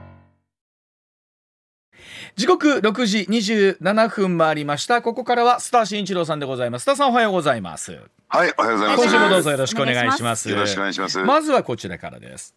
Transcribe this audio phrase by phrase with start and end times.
[2.36, 5.02] 時刻6時27分回りました。
[5.02, 6.84] ここからはスター新一郎さんでございます。
[6.84, 8.00] スターさんおはようございます。
[8.28, 9.04] はい、おはようございます。
[9.04, 10.50] 今週もどうぞよろしくお願いします。
[10.50, 11.20] よろしくお願いします。
[11.20, 12.56] まずはこちらからです。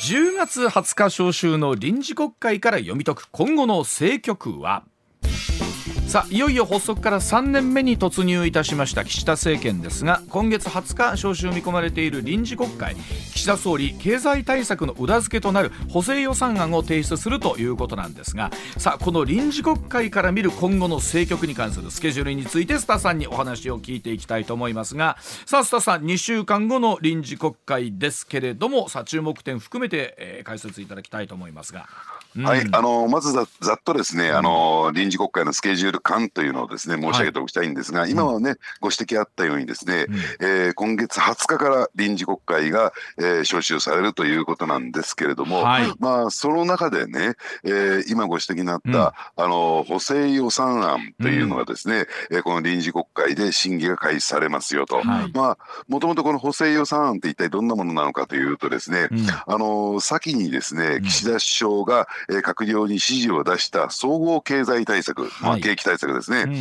[0.00, 3.28] 10月20日召集の臨時国会から読み解く。
[3.30, 4.84] 今後の政局は？
[6.08, 12.96] さあいよいよ発足から3年目に突入いたしました岸田政権ですが今月20日召集見込まれている臨時国会
[13.42, 31.88] 岸田総理経済対策の裏付けとなる補正予算案を提出するということなんですがさあこの臨時国会から見る今後の政局に関するスケジュールについてスタさんにお話を聞いていきたいと思いますがさあスタさん2週間後の臨時国会ですけれどもさあ注目点含めて、えー、解説いただきたいと思いますが。
[32.36, 55.58] はい、あのまずざざっとですね、あの臨時国会のスケジュール感というのをですね申し上げておきたいんですが、はい、今はね、ご指摘あったようにですね、うん、えー、今月20日から臨時国会が、えー、召集されるということなんですけれども、はい、まあその中でね、えー、今ご指摘になった、うん、あの補正予算案というのがですね、うん、えー、この臨時国会で審議が開始されますよと、はい、まあ
[55.88, 59.08] もともとこの補正予算案って一体どんなものなのかというとですね、
[59.46, 66.60] あの先にですね岸田首相がえ閣僚に指示を出した総合経済対策、まあ、景気対策ですね、うん、え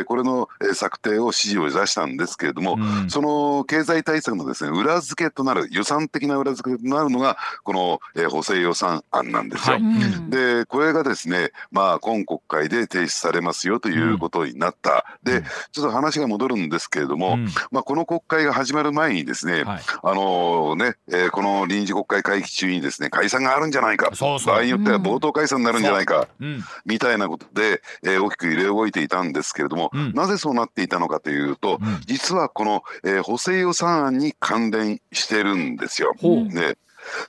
[0.00, 9.76] ー、これの策定を指示を出したんですけれども、うん、その経済対策のですね裏付けとなる予算的な裏付けとなるのがこの、えー、補正予算案なんですよ。
[9.76, 15.06] はい、でこれがですね、まあ、今国会で提出されますよということになった。
[15.24, 15.42] うん、で
[15.72, 17.36] ちょっと話が戻るんですけれども、
[17.70, 24.10] まあ、この国会が始まる前にですね、はい、あのね、えー、この臨時国会会期中にですね解散があるんじゃないか。
[24.46, 26.46] 場合によっては冒頭頭解散になるんじゃないか、う。
[26.46, 36.14] ん、みたいなことで、えー、大きく揺れ動いていたんですけれども、うん、なぜそうなっていたのかというと、うん、実はこの、えー、補正予算案に関連してるんですよ。
[36.20, 36.76] ね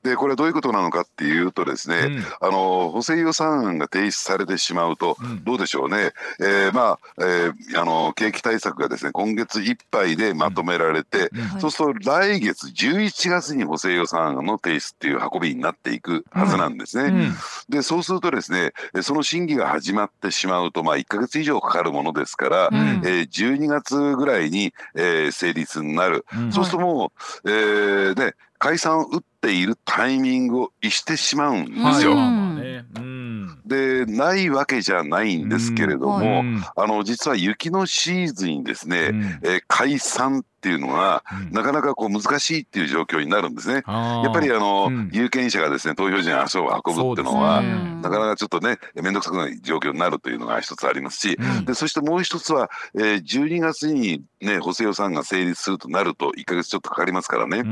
[0.03, 17.31] でこれどういうことなのかっていうとですね、うん、あの補正予算案が提出されてしまうと、どうでしょうね、えー、まあ、えー、あの景気対策がですね今月いっぱいでまとめられて、うん、そうすると来月11月に補正予算案の提出っていう運びになっていくはずなんですね。
[17.69, 27.11] でそうするとですねその審議が始まってしまうとまあ1か月以上かかるものですから、うん、えー、12月ぐらいに、えー、成立になる、そうするとも
[27.43, 32.15] う、えーね、解散を打ってているタイミングを逸してしまうんですよ。
[33.65, 36.43] でないわけじゃないんですけれども、
[36.75, 43.83] あの実は雪のシーズンにですね、えー、解散っていうのが、うん、なかなかこう難しいっていう状況になるんですね。
[43.85, 57.63] やっぱりあの、うん、有権者がですね投票所に足を運ぶっていうのは、ね、なかなかちょっとね面倒くさくない状況になるというのが一つありますし、うん、でそしてもう一つは、えー、12月にね補正予算が成立するとなると1か月ちょっとかかりますからね、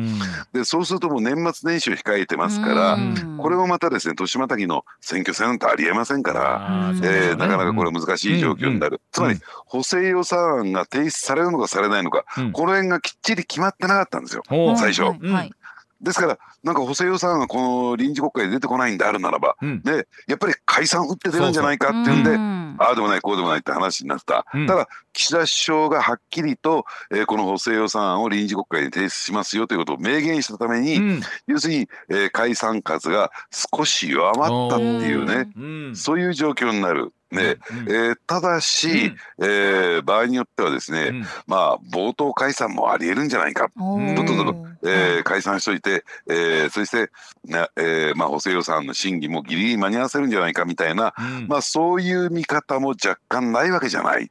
[0.53, 2.97] でそうするともう年末年始を控えてますから、
[3.37, 14.43] これをまたですね年またぎの選挙戦なんてありえませんから、えー、なかなかこれ難しい状況になる、つまり補正予算案が提出されるのかされないのか、この辺がきっちり決まってなかったんですよ。
[14.77, 15.03] 最初。
[15.03, 15.51] はい
[16.01, 17.57] ですからなんか補正予算がこ
[17.89, 22.23] の臨時国会で出てこないんであるならば、うん、でやっぱり解散打って出るんじゃないかっていうん。
[22.23, 37.13] でああでもないこうでもないって話になった、うん、ただ岸田首相がはっきりと、えー、この補正予算案を臨時国会に提出しますよということを明言したために、うん、要するに、えー、解散数が少し弱まったっていうね、そういう状況になる。
[37.35, 37.57] ね。
[37.87, 47.11] えー、ただし、うん、えー、場合によってはですね、うん、まあ冒頭解散もありえるんじゃないかどんどんどえー、解散しといて、えー、そして、
[47.45, 54.27] ねえーまあ、補正予算の審議もギリギリ間に合わせるんじゃないかみたいな、うん、まあ、そういう見方も若干ないわけじゃないっ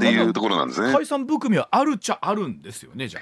[0.00, 0.92] ていうところなんですね。
[0.92, 3.20] 解散含みはあるっちゃあるんですよねじゃ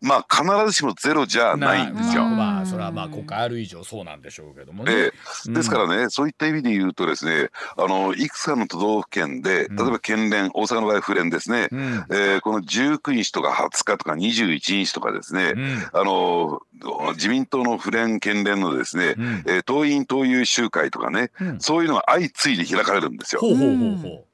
[0.00, 2.24] まあ必ずしもゼロじゃないんですよ。
[2.24, 4.92] まあそれはまあ国会ある以上そうなんでしょうけどもね。
[4.92, 11.80] えー、ですからね、そういった意味で言うとですねあのいくつかの都道府県で例えば県連、大阪の場合府連ですね、うん、
[12.10, 16.60] えー、この19日とか20日とか21日とかですね、うん、あの
[17.12, 19.24] 自民党の府連県連のですね、うん。
[19.46, 21.60] えー党員党友集会とかね、うん。
[21.60, 23.40] そういうのが相次いで開かれるんですよ。
[23.40, 24.24] ほうほうほうほ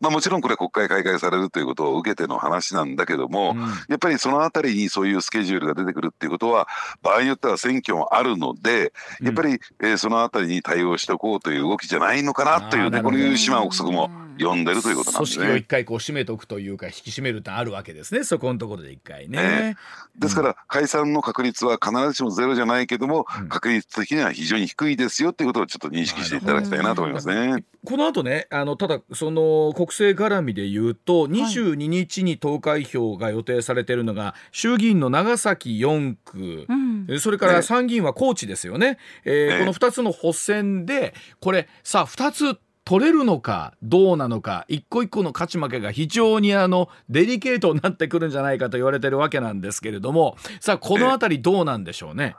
[0.00, 3.58] まあ、もちろんこれ国会開会されるということを受けての話なんだけども、うん。
[3.88, 6.68] やっぱりそのあたりにそういうスケジュールが出てくるっていうことは
[7.02, 8.92] 場合によっては選挙もあるので
[9.22, 15.66] やっぱり、えーそのあたりに対応しておこうという動きじゃないのかなというねこういう島憶測も読んでるということなんです組織を一ね。
[15.68, 18.24] 回こう締めておくというか引き締めるってあるわけですね。
[18.24, 19.74] そこのところで一回ね。
[19.74, 19.74] え
[20.18, 23.48] ですから解散の確率は必ずしもゼロじゃないけども、うん。
[23.48, 27.64] 確率的には非常に低いですよっていうことをちょっと認識していただきたいなと思いますね。
[27.84, 37.06] この後ねあのただその国政絡みで言うと22日に投開票が予定されているのが衆議院の長崎4区、うん。
[37.10, 39.58] えそれから参議院は高知ですよね、えーええ。
[39.60, 52.36] この2つの補選でこれさあ2つ取れるのかどうなのか一個一個の勝ち負けが非常にあのデリケートになってくるんじゃないかと言われてるわけなんですけれどもさあこの辺りどうなんでしょうね？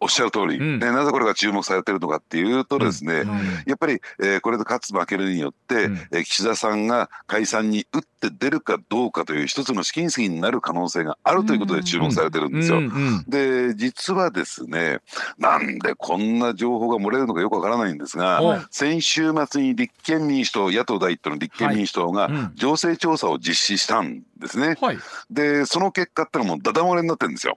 [0.00, 0.78] おっしゃる通り、うん。
[0.78, 3.28] でなぜこれが注目されてるのかっていうとですね、うん。
[3.66, 5.96] やっぱり、えーこれで勝つ負けるによって、うん。
[6.12, 12.80] えー岸田さんが解散に打って出るかどうかという一つの試金石になる可能性があるということで注目されてるんですよ。
[13.28, 14.98] で実はですね
[15.38, 18.66] なんでこんな情報が漏れるのかよくわからないんですが、はい。
[18.70, 24.76] 先週末に立憲民主党野党第一党の立憲民主党が情勢調査を実施したんですね。
[24.80, 24.98] はい、
[25.30, 27.54] でその結果ってのはもうダダ漏れになってるんですよ。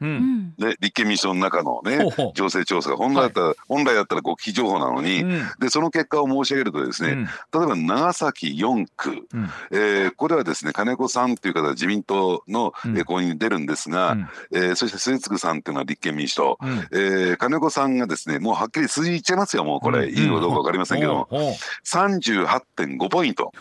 [0.58, 5.42] で立憲民主党の中のね情勢調査が本来だったら、本来だったら極秘情報なのに、うん。
[5.60, 7.26] でその結果を申し上げるとですね、うん。
[7.26, 7.32] 例え
[7.68, 9.50] ば長崎4区、うん。
[9.72, 12.98] えーこれはですね金子さんという方は自民党の、うん。
[12.98, 14.28] えー公認に出るんですが、うん。
[14.52, 16.70] えーそして末次さんっていうのは立憲民主党、うん。
[16.92, 20.18] えー金子さんがですねもうはっきり数字言っちゃいますよもうこれ、うん。
[20.18, 21.54] いいのかどうか分かりませんけども、ほうほう
[21.86, 23.52] 38.5ポイント。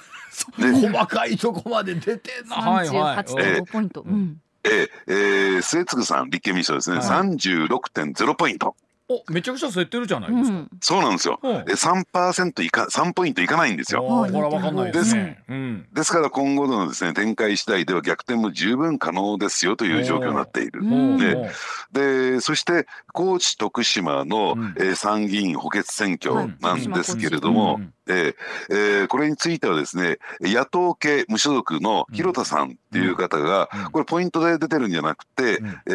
[0.59, 2.57] で 細かいとこまで出てんな。
[2.57, 3.17] はいはい。
[3.25, 4.03] 38.5ポイント。
[4.03, 7.07] うんえーえー末次さん立憲民主党ですね、はい。
[7.07, 8.75] 36.0ポイント。
[9.13, 10.57] おめちゃくちゃ競ってるじゃないですか。
[10.57, 10.71] うん。
[10.81, 11.49] そうなんですよ、う。
[11.49, 14.03] んえー、3%いか3ポイントいかないんですよ。
[14.03, 15.43] これはわかんないですね。
[15.49, 15.87] うん。
[15.93, 20.81] ですから今後のですね展開次第では逆転も十分可能ですよという状況になっている。
[20.83, 20.85] う。
[20.85, 21.51] んで
[21.93, 24.75] でそして高知徳島の、うん。
[24.79, 26.17] えー参議院補欠選はい。
[26.17, 28.35] 挙なんですけれども、うんえー
[28.71, 33.91] えーこれについてはですね野党系無所属の広田さんっていう方が、うん。
[33.93, 35.69] これポイントで出てるんじゃなくて、うん。
[35.87, 35.91] え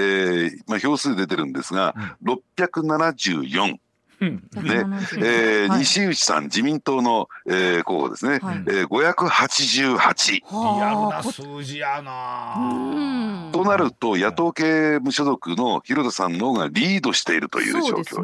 [0.48, 3.78] ーまあ、票数で出てるんですが、674。
[4.22, 4.36] うん。
[4.36, 4.40] ね。
[4.56, 5.80] 170えーはい。
[5.80, 8.64] 西内さん自民党の、えー候補ですね、はい。
[8.68, 10.32] えー、588。
[10.32, 10.42] リ
[10.82, 13.50] アルな数字やうな。
[13.50, 13.52] ん。
[13.52, 18.22] となると野党系無所属の広田さんの方がリードしているという状況うそ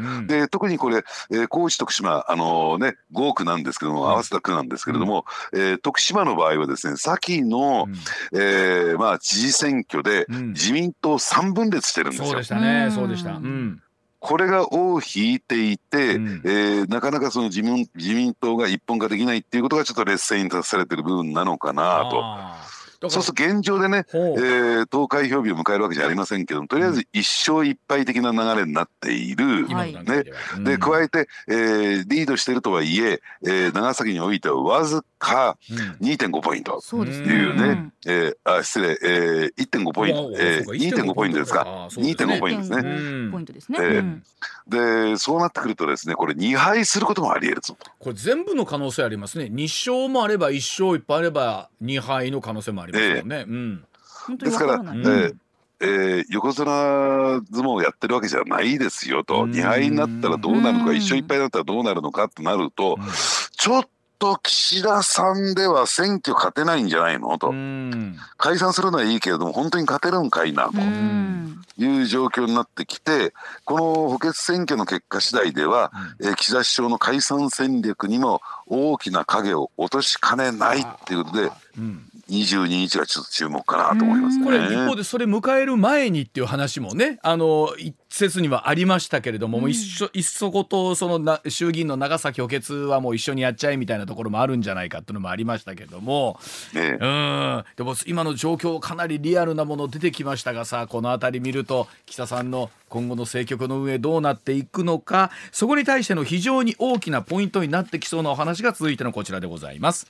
[0.00, 7.88] うで特にこれ、えー高知徳島あのね5区なんですけどもはい合わせた区なんですけれども、えー徳島の場合はですね先の、
[8.32, 12.44] えーまあ、知事選挙でうん自民党3分裂してるんですよそうで。
[12.44, 12.84] したね。
[12.86, 13.32] うんそうでした。
[13.32, 13.82] うん。
[14.18, 22.22] これが尾を引いていて、うんえーなかなかその自民自民党が一本化できないっていうことがちょっと劣勢に立たされてる部分なのかなと。
[23.08, 27.20] そうすると現状でね、えー投開票日を迎えるわけじゃありませんけどもとりあえず一
[27.50, 29.66] 勝一敗的な流れになっている。
[29.68, 30.24] 今の段階
[30.64, 35.56] で加えて、えーリードしているとはいええー長崎においてはわずか
[36.00, 36.06] うん。
[36.08, 36.80] 2.5ポイント。
[36.80, 37.26] そうですね。
[37.26, 37.92] っていうね、うん。
[38.06, 41.02] えーあ失礼、えー、1.5ポイント、えー、そうか。
[41.02, 41.60] 2.5ポイントですか。
[41.66, 42.34] あーそうですね。
[42.34, 42.88] 2.5ポイントですね。
[42.90, 43.78] 2.5ポイントですね。
[43.80, 44.22] えーうん。
[45.12, 47.76] でそうなってくるとですねこれ2敗することもあり得る。
[47.98, 49.46] これ全部の可能性ありますね。
[49.46, 49.62] 2
[49.94, 53.46] 勝もあれば1勝いっぱいあれば2敗の可能性もありますよね。
[54.38, 54.74] ですから。
[54.74, 55.34] えー
[55.82, 59.44] えー横綱相撲をやってるわけじゃないですよと。
[59.44, 59.50] うん。
[59.52, 63.08] 2敗になったらどうなるのかうん1勝1敗になったらどうなるのかとなるとうん。
[63.56, 67.48] ちょっと岸田さんでは選挙勝てないんじゃないのと。
[67.48, 68.16] うん。
[68.36, 71.62] 解散するのはいいけれども本当に勝てるんかいなうん。
[71.78, 73.32] という状況になってきて
[73.64, 84.44] この補欠選挙の結果次第では、えー岸田首相の解散戦略にも大きな影を落としかねないっていうことでうん22日がちょっと注目かなと思いますね。
[84.44, 96.38] これ一方でそれ迎える前にっていう話もねあの一説にはありましたけれども、もう一緒いっそことそのな衆議院の長崎補欠はもう一緒にやっちゃえみたいなところもあるんじゃないかっていうのもありましたけども
[96.74, 110.08] ねうんでも今の状況かなりリアルなもの出てきましたがさこの辺り見ると岸田さんの今後の政局の運営どうなっていくのかそこに対しての非常に大きなポイントになってきそうなお話が続いてのこちらでございます。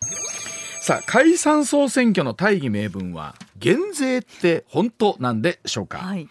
[0.81, 6.27] さあ解散総選挙の大義名分は減税って本当なんでしょうか、はい。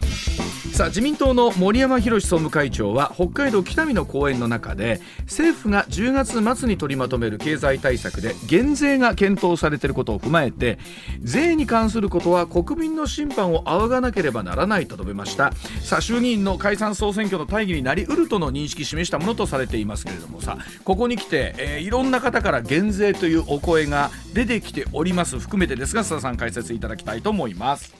[0.80, 10.78] さあ自民党の森山博総務会長は北海道北見の講演の中で政府が10月末に取りまとめる経済対策で減税が検討されていることを踏まえて
[11.20, 27.99] 税に関することは国民の審判を仰がなければならないと述べましたさあ衆議院の解散総選挙の大義になりうるとの認識示したものとされていますけれどもさここに来て、えーいろんな方から減税というお声が出てきております含めてですが須田さん解説いただきたいと思います。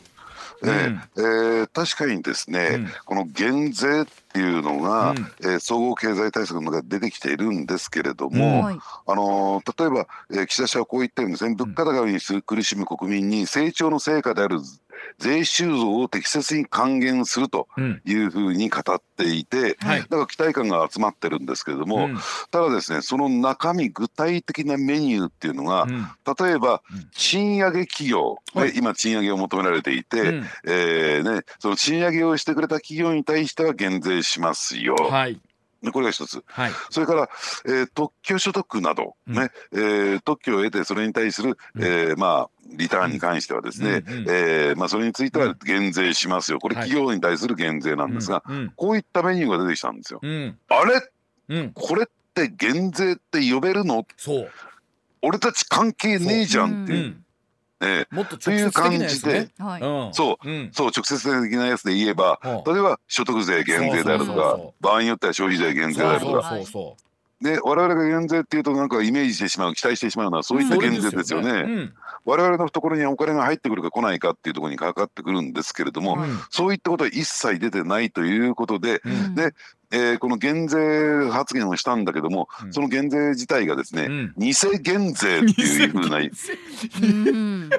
[0.63, 2.89] えーえー確かにですね、うん。
[3.05, 5.17] この減税っていうのが、うん。
[5.43, 8.79] えー総合経済対策の中で出てきているんですけれども、はい。
[9.07, 11.33] あのー例えば、えー岸田氏はこう言ってるん。
[11.33, 14.59] ですね物価高に苦しむ国民に成長の成果である
[15.19, 18.03] 税収増を適切に還元するとうん。
[18.05, 20.01] いうふうに語っていて、はい。
[20.01, 22.17] だから期待感が集まってるんですけれども、うん。
[22.51, 26.07] ただですねその中身具体的なメニューっていうのが、うん。
[26.39, 27.09] 例えばうん。
[27.13, 28.73] 賃上げ企業、ねはい。
[28.77, 30.45] 今賃上げを求められていて、うん。
[30.67, 35.41] えーね、その賃上げをしてくれた企業に対しては減税しますよ、はい
[35.93, 36.45] これが一つ。
[36.47, 36.73] はい。
[36.91, 37.29] それから、
[37.67, 39.35] えー特許所得など、うん。
[39.35, 41.83] ねえー特許を得てそれに対する、うん。
[41.83, 44.19] えーまあ、リターンに関してはですね、うん。
[44.19, 44.25] うん。
[44.29, 46.59] えーまあ、それについては減税しますよ。
[46.59, 46.89] これはい。
[46.89, 48.73] 企業に対する減税なんですが、うん。
[48.77, 50.21] こういったメニューが出てきたんですよ。
[50.23, 50.59] うん。
[50.69, 51.01] あれ？
[51.49, 51.73] うん。
[51.73, 54.07] これって減税って呼べるの？
[54.17, 54.51] そう。
[55.23, 57.17] 俺たち関係ねえじゃんっていう。
[57.81, 58.07] うんえ。
[58.11, 59.23] もっと直接的なやつ
[59.79, 59.83] い。
[59.83, 60.15] うん。
[60.15, 60.49] そう。
[60.49, 60.71] うん。
[60.73, 64.85] そう直接的なやつで言えばは例えば所得税減税であるとかそうそうそうそう。
[64.85, 66.67] 場合によっては消費税減税であるとそうかそう。
[66.67, 66.97] そ
[67.41, 71.91] で我々が減税っていうとなんかイメージしてしまう期待してしまうのはそういったう減税ですよね。
[72.27, 79.35] うん我々の懐にお金が入ってくるか来ないかっていうところにかかってくるんですけれども、はいそういったことは一切出てないということで、うん。
[79.35, 79.55] で
[79.93, 82.73] えーこの減税発言をしたんだけども、うん。
[82.73, 84.35] その減税自体がですね、うん。
[84.37, 87.71] 偽減税っていうふうな うん。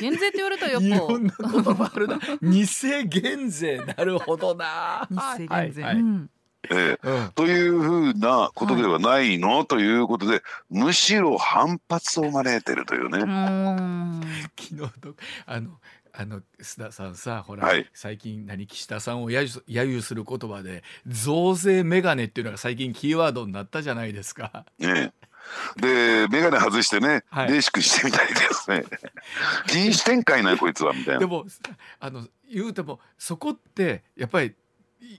[0.00, 1.48] 減税って言われたらやっいろんなぱ。
[1.48, 2.66] 言葉あるな偽
[3.08, 3.78] 減税。
[3.78, 5.06] なるほどな。
[5.10, 5.82] 偽減税。
[5.82, 6.02] はいはい。
[6.02, 6.30] うん
[6.70, 13.18] えーうんというふうなことではないの、ということでむしろ反発を招いてるというね。
[13.18, 14.20] うん。
[14.58, 14.90] 昨日の
[15.46, 15.70] あの
[16.16, 24.64] あの須田さんさほら、はい最近何岸田さんを揶揄する言葉で増税メガネっていうのが最近キーワードになったじゃないですか。
[24.78, 25.12] ね
[25.76, 28.84] で眼鏡外してね、はいレーシックしてみたいですね
[29.68, 31.20] 禁止展開なこいつはみたいな。
[31.20, 31.44] でも
[32.00, 34.52] あの言うてもそこってやっぱりい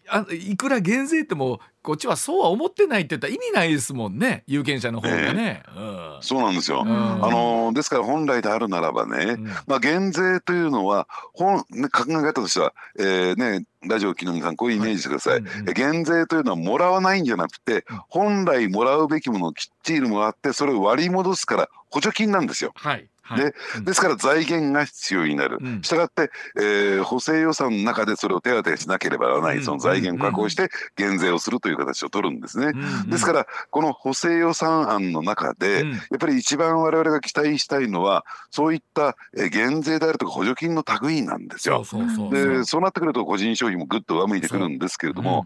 [0.08, 4.44] あいくら減税ってもこっちはそうは思ってないって言ったら意味ないですもんね。
[4.48, 5.64] 有権者の方がね。
[5.76, 6.18] うん。
[6.22, 7.26] そうなんですよ、うん。
[7.26, 9.44] あのですから本来であるならばね、うん。
[9.68, 18.02] まあ、減税というのは本、ね、考え方としては、えーね、ラジオ木の皆さんこういうイメージしてください、うんうんえ減税というのはもらわないんじゃなくてうん。
[18.10, 22.72] 本来もらうべきものをきっちりもらってそれを割り戻すから補助金なんですよ。
[22.76, 23.40] はいはい。
[23.40, 23.86] でうん。
[23.86, 25.58] ですから財源が必要になる。
[25.60, 25.82] うん。
[25.82, 29.60] したがって、えー補正予算の中でそれを手当てしなければならなうん。
[29.60, 32.72] い、その財源を確保して減税をするという形を取るんですね。
[32.74, 33.10] うん。
[33.10, 35.92] ですから、この補正予算案の中で、うん。
[35.94, 41.84] やっぱり一番我々が期待したいのは、そういったえー減税であるとか補助金の類なんですよ。
[42.32, 45.46] で、そうなってくると個人消費もぐっと上向いてくるんですけれども、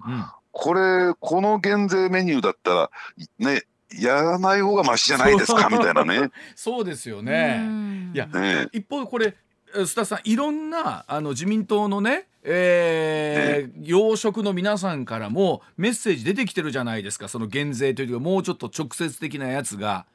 [0.51, 2.91] これ、この減税メニューだったら、
[3.38, 3.63] ね、
[3.98, 6.29] やらない方がマシじゃないですかみたいなね。
[6.55, 7.60] そうですよね。
[7.62, 8.12] うん。
[8.13, 9.36] いやね一方これ
[9.75, 17.27] え須田さんいろんなあの自民党のね、えー要職の皆さんからもメッセージ出てきてるじゃないですか。
[17.27, 20.05] その減税というかもうちょっと直接的なやつが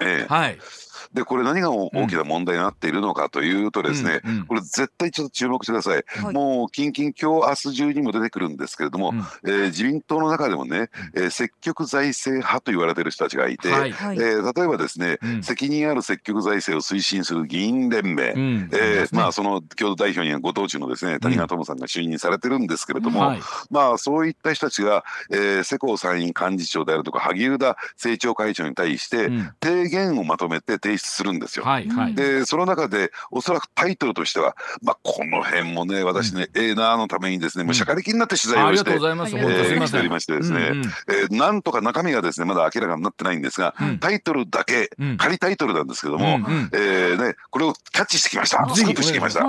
[0.00, 0.32] ええ。
[0.32, 0.58] はい。
[1.12, 4.46] でこれ何が大きな問題になっているのかというとですね、うんうん。
[4.46, 6.34] これ絶対ちょっと注目してください、はい。
[6.34, 9.18] もう近々今日明日中にも出てくるんですけれども、うん。
[9.18, 13.92] えー自民党の中でもね、えー積極財政派と言われている人たちがいて、はい。
[13.92, 15.42] はいえー例えばですね、うん。
[15.42, 18.70] 責任ある積極財政を推進する議員連盟、うん。
[18.72, 23.40] えーまあその共同代表にはご当地のですね谷川智さんが就任されてるんですけれども、はい。
[23.70, 29.50] まあそういった人たちが、えー世耕参院幹事長であるとか萩生田政調会長に対してうん
[29.88, 31.64] 提言をまとめて提出するんですよ。
[31.64, 32.14] はいはい。
[32.14, 39.36] でその中でおそらくタイトルとしては、まあ、この辺もね私ね、ええなーのためにですねもうしゃかりきになって取材ありがとをして、うございます。
[39.36, 40.84] えーておりましてですね、うんうん。
[40.84, 43.98] えーなんとか中身がですねまだ明らかになってないんですが、うん。
[43.98, 45.16] タイトルだけ、うん。
[45.16, 46.70] 仮タイトルなんですけども、うんうん。
[46.72, 48.66] えーね、これをキャッチしてきました。
[48.74, 49.44] スクープしてきました。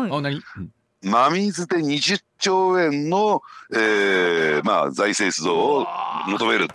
[1.03, 3.41] 真水で20兆円の、
[3.74, 5.88] えーまあ、財政出動を
[6.27, 6.67] 求める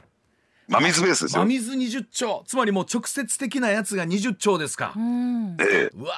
[0.80, 1.44] 真水ベースですよ。
[1.44, 4.92] 真水20兆つまりもう直接的なやつが20兆ですか。
[4.96, 5.56] うん。
[5.60, 6.14] えーうわ。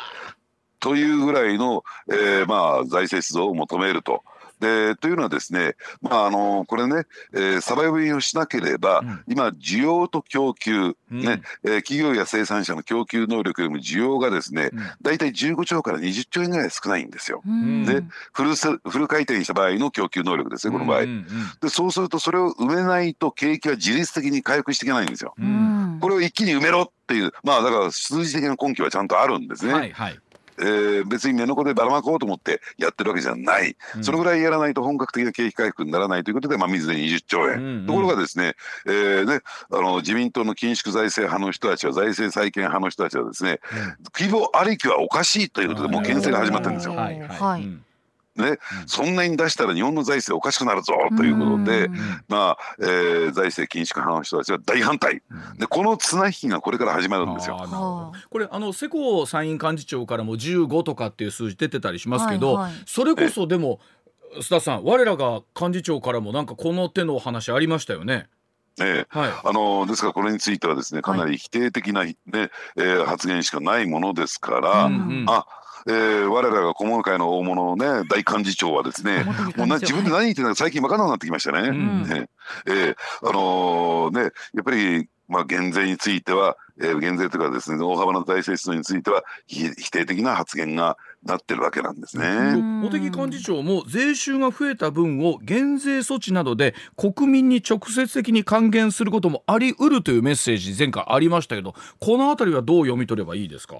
[0.80, 4.22] というぐらいの、えーまあ、財政出動を求めると。
[4.60, 17.42] でというのはですね、まあ、あのこれね、えー、サバ読みをしなければ、うん、今需要と供給、うん、ねえー、企業や生産者の供給能力よりも需要がですね、うん、大体15兆から20兆円ぐらい少ないんですよ。
[17.86, 21.06] でフルフル回転した場合の供給能力ですねこの場合。
[21.60, 25.34] でそうするとそれを埋めないと景気は自律的に回復していけないんですよ。
[26.00, 29.72] これを一気に埋めろっていうまあだから数字的な根拠はちゃんとあるんですね。
[29.72, 30.18] はいはい
[30.58, 38.54] えー、別に目の子でばらまこうと思ってやってるわけじゃない、うん、そのぐらいやらないと本格的な景気回復にならないということで、まあ、水で20兆円、うんうん、ところがですね,、
[38.86, 46.94] えーね、あの自民党の緊縮財政派の人たちは財政再建派の人たちはですね、うん、規模ありきはおかしいということでもう牽制が始まってるんですよ。
[46.94, 47.60] はいはい。
[47.60, 47.84] ね、うん、
[48.86, 51.88] そんなに出したら日本の財政おかしくなるぞということで、
[52.28, 55.22] まあえー、財政緊縮派の人たちは大反対、
[55.58, 58.12] でこの綱引きがこれから始まるんですよ。
[58.30, 63.80] これあの世耕参院幹事長からも15とかっていう数字出てたりしますけど、はいはい、それこそでも
[64.40, 68.28] 須田さん我らが幹事長からもなんかこの手の話ありましたよね。
[68.80, 69.16] ええ。
[69.16, 75.46] はい、あのですからこれについてはですねかなり否定的な、ねえー、発言しかないものですから、うんうん、あ
[75.86, 79.24] えー、我らが顧問会の大物ね大幹事長はですね
[79.56, 81.68] もうな自分で何言ってんのか最近分からなくなってきましたね。
[81.68, 82.28] うん、ね。
[82.66, 92.26] えー、あのー、ねやっぱりまあ、減税については、えー、減税というかですね大幅な財政出動については否定的な発言がなってるわけなんですね。
[92.82, 103.76] 茂木幹事長も税収が増えた分を減税措置などで国民に直接的に還元することもあり得るというメッセージ前回ありましたけどこの辺りはどう読み取ればいいですか？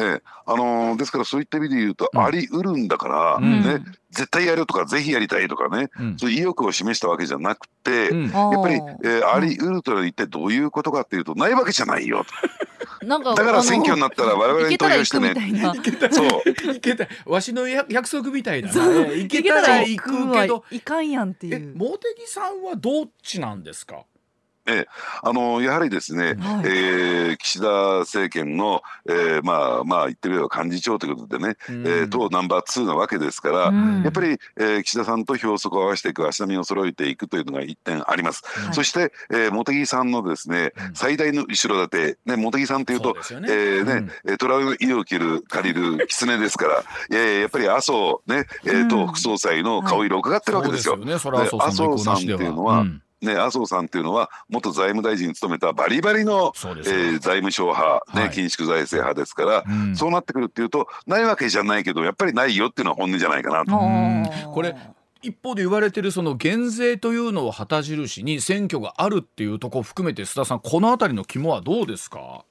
[0.00, 13.06] ええあのー、ですからそういった意味で言うと、あり得るんだから、うん、ね、絶対やるとかぜひやりたいとかね、うん、そういう意欲を示したわけじゃなくて、うん、やっぱり、えー、あり得るとは一体どういうことかっていうとないわけじゃないよと。
[13.06, 15.34] なんかだから選挙になったら我々に投票してね。
[16.10, 16.74] そう。
[16.74, 18.68] いけたわしの約束みたいな。
[19.14, 20.64] いけたら行くけど。
[20.70, 21.74] いかんやんっていう。
[21.76, 24.04] 茂木さんはどっちなんですか？
[24.70, 24.86] え
[25.22, 27.66] あのやはりですね、はい、えー、岸田
[28.00, 38.42] 政権の、えー、まあまあ言ってみれば幹事長ということでね、うん、えー、党ナンバー2なわけですから、うん、やっぱり、えー、岸田さんと票速を合わせていく足並みを揃えていくというのが一点あります。
[38.46, 50.94] はい、そして、えー、茂木さんのですね、うん、最大の後ろ盾、ね、茂木さんというとう、ね、えー、ね、うん、を切る借りる狐ですから、 えー、やっぱり麻生ね、えー、党副総裁の顔色を伺ってるわけですよ。
[50.94, 52.84] はい、すね、麻生さんっていうのは、
[53.22, 64.50] ね、麻生さんっていうのは元財務大臣に務めたバリバリの、えー、財務省派、ね、緊縮財政派ですから、うん、そうなってくるっていうとないわけじゃないけどやっぱりないよっていうのは本音じゃないかなと。
[64.52, 64.74] これ
[65.22, 72.46] 一方で言われてるその減税というのを旗印に選挙があるっていうところ含めて須田さんこの辺りの肝はどうですか？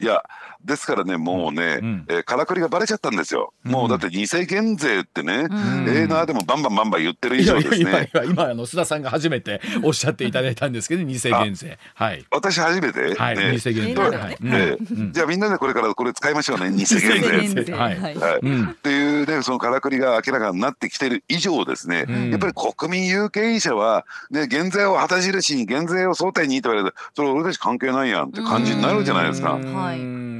[0.00, 0.22] いや
[0.66, 8.10] ですからねもうね、うん、えー、からくりがバレちゃったんですよ、うん、もうだって偽減税ってね、うん、映画でもバンバンバンバン言ってる以上ですね。
[8.28, 11.78] 今あの須田さんが初めておっしゃっていただいたんですけど偽減税。
[11.94, 12.24] はい。
[12.30, 14.38] 私初めて、はい、ね、偽減税、はい。
[14.42, 17.72] えー、じゃあみんなでこれからこれ使いましょうね 偽減税。
[17.72, 18.14] はい、はい。
[18.16, 29.58] っていうねそのからくりが明らかになってきてる以上ですね、やっぱり国民有権者はね減税を旗印に減税を争点にと言われてそれ俺たち関係ないやんって感じになるじゃないですか。
[29.86, 29.94] は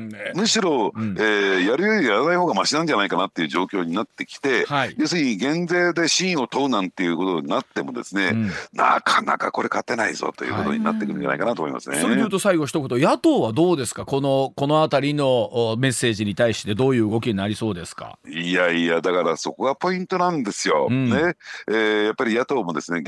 [0.08, 11.96] いむしろ、うん、えー、やるよりやらない方がましなんじゃないかなっていう状況になってきて、はい、要するに減税で真を問うなんていうことになってもですね、うん、なかなかこれ勝てないぞということになってくるんじゃないかなと思いますね。
[11.96, 13.00] はい、それでいうと最後一言。
[13.00, 14.04] 野党はどうですか？
[14.04, 18.18] このこの辺りのメッセージに対してどういう動きになりそうですか？
[18.28, 20.88] いやいやだからそこがポイントなんですよ。
[20.90, 21.36] うん、ね。
[21.68, 23.02] えー、やっぱり野党もですね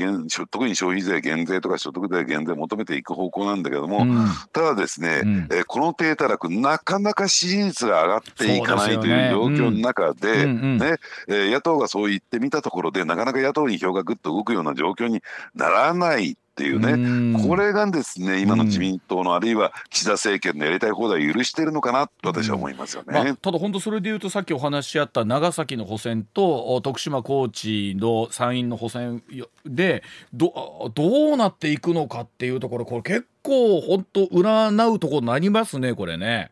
[0.49, 4.05] 特に消費税減税とか所得税減税求めていく方向なんだけども、
[4.53, 10.95] ただですね、うん、えー、この低たらくなかなか支持率が上がっていかないという状況の中で、ね
[11.27, 15.21] え野党がそう言ってみたところでなかなか野党に票がぐっと動くような状況に
[15.53, 29.23] ならないっていうね、これがですね今の自民党のあるいは岸田政権のやりたい放題を許しているのかなと私は思いますよね、まあ、ただ本当それでいうとさっきお話しあった長崎の補選と徳島高知の参院の補選
[29.65, 36.51] でどどうなっていくのかっていうところこれ結構本当占うところなりますねこれね。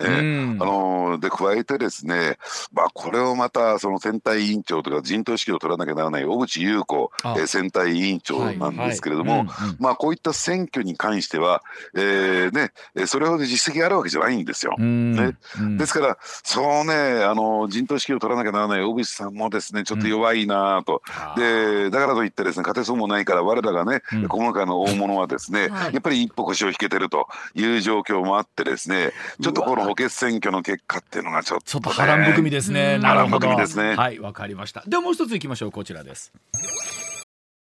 [0.00, 2.38] えー、あので加えてですね、
[2.72, 9.46] まあ、これをまたその選対委員長とか陣頭指揮を取らなきゃならない小渕優子、えー、選対委員長なんですけれども、
[9.78, 11.62] まあ、こういった選挙に関しては、
[11.94, 12.72] えーね、
[13.06, 14.76] それほど実績があるわけじゃないんですよ。
[14.78, 15.36] ね、
[15.76, 21.02] ですからそうねあの陣頭指揮を取らなきゃならない小渕さんもですねちょっと弱いなと、
[21.36, 32.95] でだからといってですね勝てそうもないから我らがね、うん、今回の大物はですね、はい、やっぱり一歩腰を引けてるという状況もあってですねちょっとこの補欠選挙の結果っていうのがちょっと、ね、ちょっと波乱含みですね。
[32.95, 33.47] うんなるほど。
[33.47, 34.83] 波乱含みですねはい、わかりました。
[34.87, 35.71] ではもう一ついきましょう。
[35.71, 36.31] こちらです。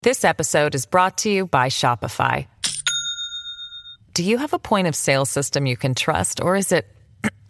[0.02, 2.46] This episode is brought to you by Shopify.
[4.14, 6.86] Do you have a point of sale system you can trust, or is it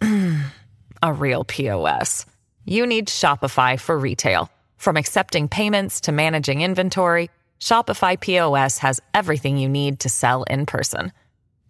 [1.01, 2.25] a real POS?
[2.65, 4.49] You need Shopify for retail.
[4.77, 10.65] From accepting payments to managing inventory, Shopify POS has everything you need to sell in
[10.65, 11.11] person.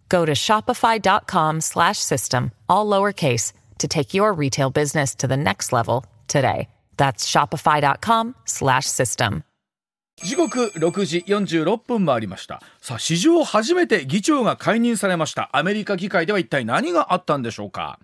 [0.09, 5.73] Go to shopify.com slash system, all lowercase, to take your retail business to the next
[5.73, 6.67] level today.
[6.97, 9.43] That's shopify.com slash system.
[10.23, 17.99] 時刻6時46分回りましたさあ史上初めて議長が解任されましたアメリカ議会では一体何があったんでしょうか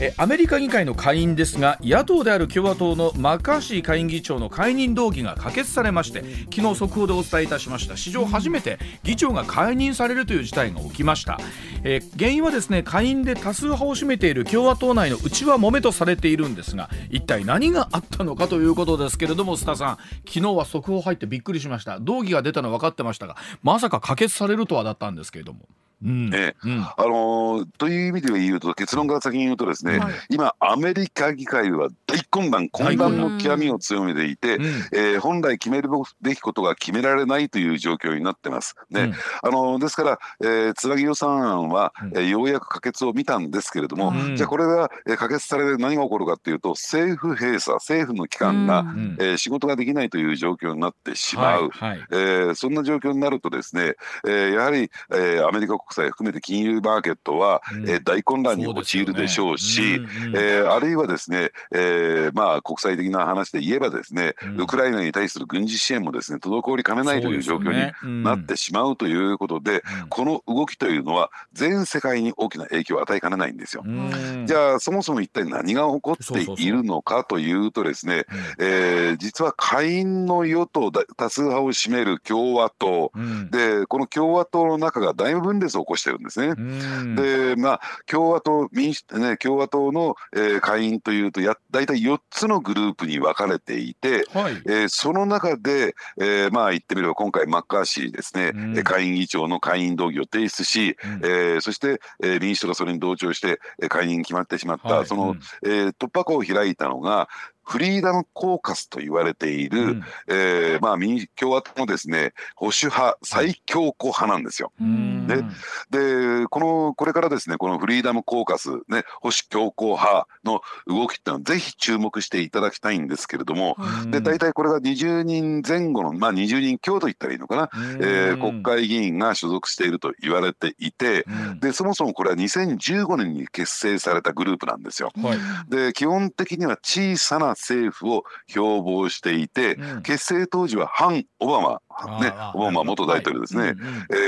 [0.00, 7.96] えアメリカ議会の下院ですが野党である共和党のマッカーシー下院議長の解任動議が可決されまして昨日速報でお伝えいたしました。
[7.96, 11.38] 史上初めて議長が解任されるという事態が起きました、
[11.84, 22.00] え原因はですね下院で多数派を占めている共和党内の内輪もめとされているんですが一体何があったのかということですけれども須田さん昨日は速報入ってびっくりしました。
[22.00, 25.60] 動議が出たの分かってましたがまさか可決されるとはだったんですけれども。
[26.02, 26.30] うん。
[26.34, 26.56] ええ。
[26.64, 26.80] うん。
[26.80, 34.64] あのーという意味で言うと結論から先に言うとですね、はい今アメリカ議会は大混乱混乱の極みを強めていて、うん。
[34.92, 35.88] えー本来決める
[36.20, 38.76] べきことが決められないという状況になってます。
[38.90, 39.02] ね。
[39.02, 39.14] うん。
[39.42, 44.36] あのーですから、えー、つなぎ予算案は、えーようやく可決を見たんですけれども、うん。
[44.36, 48.88] じゃあこれが、えー可決されて何が起こるかっていうと政府閉鎖政府の機関が、うん。
[48.88, 49.16] うん。
[49.20, 51.70] えー仕事ができないという状況になってしまう。
[51.70, 51.90] はい。
[51.90, 52.06] はい。
[52.10, 53.94] えーそんな状況になるとですね、
[54.26, 57.88] えーやはり、えーアメリカ国債含めて金融マーケットは、うん。
[57.88, 60.42] えー大混乱に陥るでしょうし、そうですよねうんうん。
[60.42, 64.60] えーあるいはですね、えーまあ、国際的な話で言えばですね、うん。
[64.62, 67.72] ウクライナに対する軍事支援もですね滞りかねないという状況
[68.06, 70.08] になってしまうということで、うん。
[70.08, 73.82] この動きというのは全世界に大きな影響を与えかねないんですよ。
[73.86, 74.44] うん。
[74.46, 78.24] じゃあそもそも一体何が起こっているのかというとですね、
[78.58, 83.12] えー実は下院の与党だ多数派を占める共和党。
[83.14, 83.50] うん。
[83.50, 86.54] でこの共和党の中が大分裂を起こしてるんですね。
[86.56, 87.14] うん。
[87.16, 94.54] でまあ共和党民主、ね、共和党の、えー下院というとや大体4つのグループに分かれていて、はい。
[94.66, 98.76] えーその中で、えーまあ言ってみれば今回マッカーシーですね、うん。
[98.76, 101.20] えー下院議長の解任動議を提出し、うん。
[101.24, 105.06] えーそして、えー民主党がそれに同調して、えー解任決まってしまった、はい。
[105.06, 105.40] その、うん。
[105.64, 107.28] えー突破口を開いたのが
[107.64, 110.02] フリーダムコーカスと言われている、うん。
[110.28, 114.72] えーまあ、民共和党のですね保守派最強硬派なんですよ。
[114.80, 115.26] うん。
[115.26, 115.42] で
[115.90, 124.10] でこのこれからですねこのフリーダムコーカス、ね、保守強硬派の動きっていうのはぜひ注目していただきたいんですけれども、うん。
[124.10, 128.02] で大体これが20人前後の、まあ、20人強と言ったらいいのかな、うん。
[128.02, 131.60] えー国会議員が所属していると言われていて、うん。
[131.60, 135.10] でそもそもこれは2015年に結成されたグループなんですよ。
[135.22, 135.38] はい。
[135.68, 140.02] で基本的には小さな政府を標榜していて、うん。
[140.02, 143.62] 結成当時は反オバマ、ねオバマ元大統領ですね。
[143.62, 143.74] はい。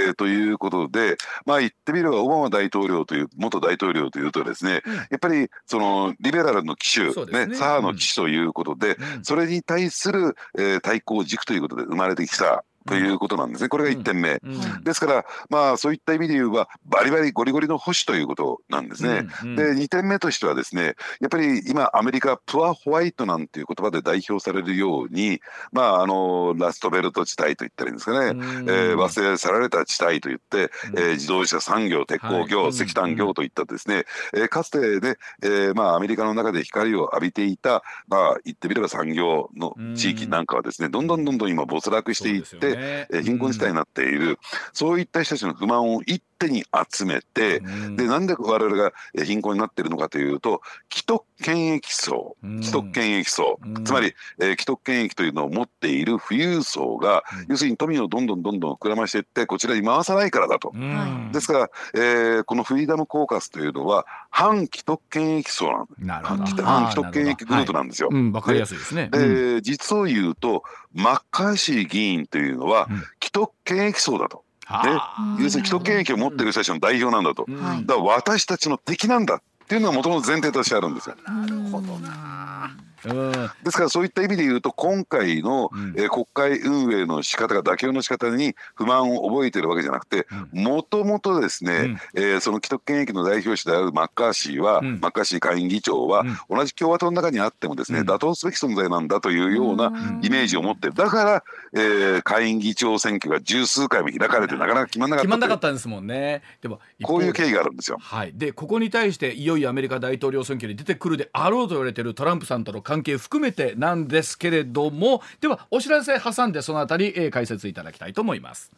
[0.06, 4.94] えーということで、まあ、言ってみればオバマ大統領という元大統領というとですね、うん。
[4.94, 7.46] やっぱりそのリベラルの機種、ね。
[7.46, 9.24] ね左派の機種ということで、うん。
[9.24, 13.68] それに対する、えー対抗軸ということで生まれてきたということなんですね。
[13.68, 14.40] これが1点目。
[14.42, 14.84] うん。
[14.84, 19.22] ですから、まあ、そういった意味で言えば、バリバリゴリゴリの保守ということなんですね。
[19.56, 25.40] で2点目としてはですねやっぱり今アメリカプアホワイトなんていう言葉で代表されるように
[25.72, 28.68] まああのラストベルト地帯といったらいいんですかね、うん。
[28.68, 30.98] えー忘れ去られた地帯といって、うん。
[30.98, 32.68] えー自動車産業鉄鋼業、はい。
[32.70, 42.75] 石炭業といったですね、えーかつてね、えーまあアメリカの中で光を浴びていたまあ言ってみれば産業の地域なんかはですねどんどんどんどん今没落していって、
[43.10, 44.38] 貧困地帯になっている、
[44.72, 47.96] そういった人たちの不満を一手に集めて、うん。
[47.96, 50.60] でなんで我々がえー貧困になっているのかというと
[50.92, 52.62] 既得権益層うん。
[52.62, 53.84] 既得権益層、うん。
[53.84, 60.72] つまり、えー既得権益というのを持っている富裕層が、うん要するに富をどんどんどんどん膨らましていってこちらに回さないからだと。
[60.74, 61.30] うん。
[61.32, 66.62] ですから、えーこのフリーダムコーカスというのは反既得権益層なんなるほど。
[66.62, 68.08] 反既得権益グループなんですよ。
[68.12, 69.08] うんわかりやすいですね。
[69.10, 69.62] で、うん。
[69.62, 70.62] 実を言うと
[70.94, 72.98] マッカーシー議員というのはうん。
[73.22, 74.44] 既得権益層だと。
[74.66, 77.44] はあ要するに既得権益を持っている人たちの代表なんだと。
[77.48, 81.16] うんはいだから私たちの敵なんだっていうのが元の前提としてあるんですよ。
[81.24, 82.70] なるほどな。
[83.06, 83.32] うん。
[83.62, 85.94] ですからそういった意味で言うと今回の、うん。
[85.96, 91.98] えー国会運営の仕方が妥協の仕方に不満を覚えているわけじゃなくてもともとですね、うん。
[92.14, 95.00] えーその既得権益の代表者であるマッカーシーは、うん。
[95.00, 98.06] マッカーシー下院議長は、同じ共和党の中にあってもですね、うん。
[98.06, 99.86] 打倒すべき存在なんだというような
[100.22, 100.94] イメージを持ってる。
[100.94, 106.42] だから、えー下院議長選挙が十数回も開かれてなかなか決まらなかった決まんなかったんですもんね。
[106.60, 107.98] でもこういう経緯があるんですよ。
[108.00, 118.72] はい、でここに対していよいよアメリカ大統領選挙に出てくるであろうと言われているトランプさんとの関関係含めてなんですけれどもではお知らせ挟んでそのあたり、えー解説いただきたいと思います。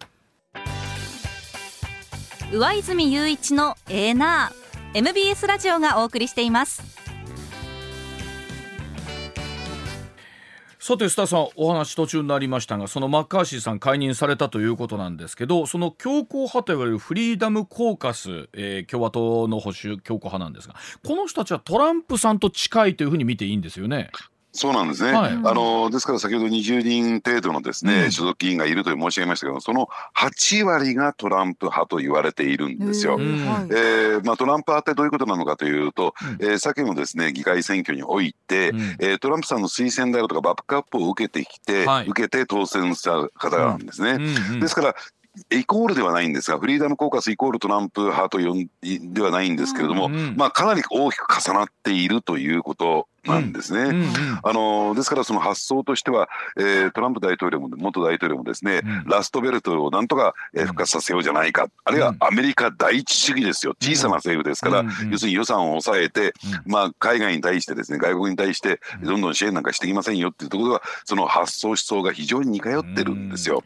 [2.51, 6.83] 上泉雄一のエーナー MBS ラジオがお送りしています
[10.89, 24.09] さてスタさんお話途中になりましたがそのマッカーシーさん解任されたということなんですけどその強硬派といわれるフリーダムコーカス、えー共和党の保守強硬派なんですがこの人たちはトランプさんと近いというふうに見ていいんですよね？
[24.59, 25.13] そうなんですね。
[25.13, 25.33] はい。
[25.33, 28.13] あのですから先ほど20人程度のですね、うん。
[28.13, 33.17] 所属議員がいると申し上げましたけど、その8割がトランプ派と言われているんですよ。
[33.17, 33.47] うん。
[33.47, 33.67] はい。
[33.71, 38.81] えーまあ、トランプ派ってどういうことなのかというと、うえー先もですね議会選挙において、うん。
[38.99, 42.07] えートランプさんの推薦であるとかバックアップを受けてきて、はい。
[42.09, 44.13] 受けて当選した方なんですね。
[44.13, 44.55] うん。
[44.55, 44.61] うん。
[44.61, 44.95] ですから
[45.51, 48.69] イコールではないんですがフリーダムコーカスイコールトランプ派と呼ん
[49.15, 50.35] ではないんですけれども、うん。
[50.37, 53.81] まあ、かなり大きく重なっているということなんですね。
[53.81, 54.01] うん。
[54.03, 54.09] うん
[54.43, 59.05] あのですからその発想としては、えートランプ大統領も元大統領もですね、うん。
[59.05, 63.75] ラストベルトをなんとか、えー復活させようじゃないか、あるいはアメリカ第一主義ですよ。
[63.81, 64.89] 小さな政府ですから、うん。
[64.89, 65.11] うん。
[65.11, 66.35] 要するに予算を抑えて、
[66.67, 73.63] まあ、海外に対してですね外国に対してどんどん支援なんかしてきませんよっていうところではその発想思想が非常に似通ってるんですよ。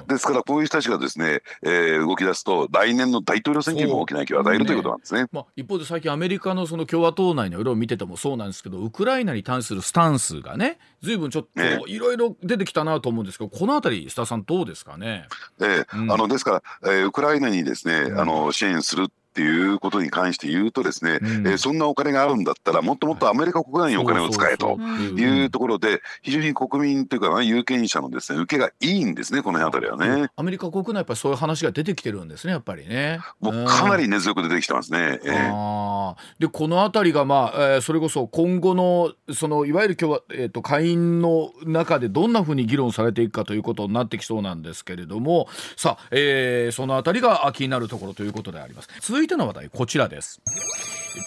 [0.00, 0.06] うん。
[0.06, 5.26] ですからこういう人たちがですね、えー動き出すと来年の大統領選挙にも大きな影響を与えるということなんですね。
[5.32, 15.26] まあ、一方で最近アメリカのその共和党内の色を見ててもそうなんですけどウクライナに対するスタンスがね随分ちょっとねいろいろ出てきたなと思うんですけどこのあたり須田さんどうですかね？
[15.60, 15.96] ええ。
[15.96, 16.12] うん。
[16.12, 18.20] あのですから、えーウクライナにですね、ん。
[18.20, 21.28] あの支援するっていうことに関して言うとですね、うん。
[21.48, 30.28] えーそんなお金があるんだったらもっともっとアメリカ国内にお金を使えというところで非常に国民というか、ね、有権者のですね受けがいいんですねこの辺りはね。
[30.36, 33.20] アメリカ国内やっぱりそういう話が出てきてるんですねやっぱりね。
[33.40, 35.20] もうかなり根強く出てきてますね。
[35.24, 36.14] えー。
[36.38, 48.88] でこの辺りが、まあえーそれこそ今後のそのいわゆる今日は、えー、と会員の中でどんなふうに議論されていくかということになってきそうなんですけれどもさあ、えーその辺りが気になるところということであります。
[49.00, 50.40] 続いての話題こちらです。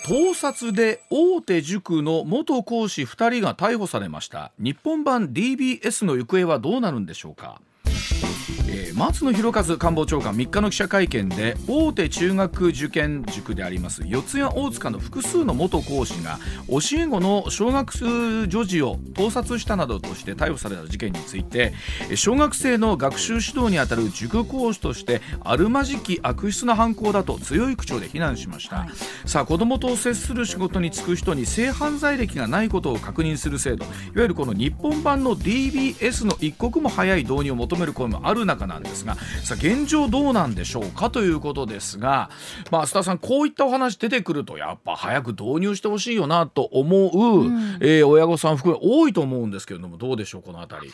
[0.08, 4.51] 盗撮で大手塾の元講師2人が逮捕されました。
[4.58, 7.62] 日本版 DBS の行方はどうなるんでしょうか。
[8.95, 21.73] 松野博一官房長官3日の記者会見で大手中学受験塾であります四谷大塚の複数の元講師が教え子の小学女児を盗撮したなどとして逮捕された事件について
[22.10, 28.88] えー小学生の学習指導にあたる塾講師としてあるまじき悪質な犯行だと強い口調で非難しました、
[29.25, 42.30] さあ子どもと接する仕事に就く人に性犯罪歴がないことを確認する制度いわゆるこの日本版の DBS の一刻も早い導入を求める声もある中なんですがさあ現状どうなんでしょうかということですが、
[42.71, 47.10] まあ、須田さんこういったお話出てくるとやっぱ早く導入してほしいよなと思う、
[47.82, 50.93] えー親御さん含め多いと思うんですけれどもどうでしょうこのあたり。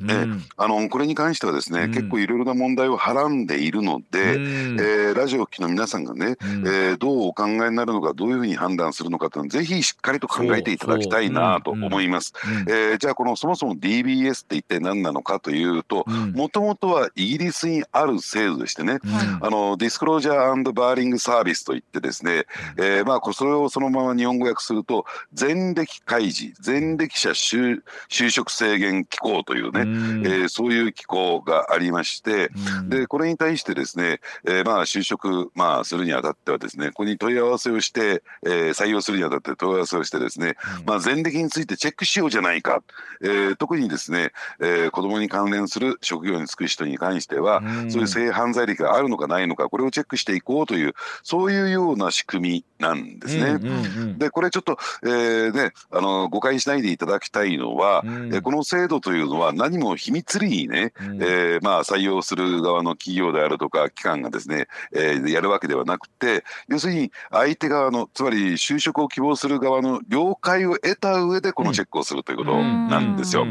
[0.00, 0.10] うん。
[0.10, 1.90] ええあのこれに関してはですね、うん。
[1.90, 4.80] 結構いろいろな問題をはらんでいるので、うん。
[4.80, 6.66] えーラジオを聴きの皆さんがね、うん。
[6.66, 12.32] えーどうお考えになるのかどういうふうに判断するのかというのをぜひしっかりと考えていただきたいなと思います。
[12.44, 12.72] うん。
[12.72, 16.32] えーじゃあこのそもそも DBS って一体何なのかというとうん。
[16.32, 22.44] もともとはイギリスにある制度でしてね、うんあのディスクロージャーバーリングサービスといってですね、
[22.76, 25.04] えーまあこそれをそのまま日本語訳すると
[25.38, 29.87] 前歴開示前歴者就就職制限機構というね、うん
[30.24, 32.88] えーそういう機構がありまして、うん。
[32.88, 42.82] でこれに対してですね、えーまあ就職、まあ、するにあたってはですねここに問い合わせをして、えー採用するにあたって問い合わせをしてですね、まあ、前歴についてチェックしようじゃないか、
[43.22, 47.90] えー特にですね、えー子どもに関連する職業に就く人に関しては、うん。
[47.90, 53.58] そういう性犯罪歴があるのかないのかこれをチェックしていこうというそういうような仕組みなんですね。
[54.18, 58.34] でこれちょっと、えーね、あの誤解しないでいただきたいのは、うん。
[58.34, 61.22] えーこの制度というのは何にも秘密裏にね、うん。
[61.22, 73.46] えーまあ、採用する側の企業であるとか機関がですね、えーやるわけではなくて要するに相手側のつまり就職を希望する側の了解を得た上でこのチェックをするということなんですよ。